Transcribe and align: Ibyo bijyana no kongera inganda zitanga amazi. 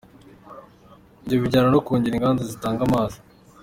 Ibyo 1.23 1.37
bijyana 1.43 1.69
no 1.71 1.79
kongera 1.85 2.15
inganda 2.17 2.41
zitanga 2.51 2.81
amazi. 2.87 3.17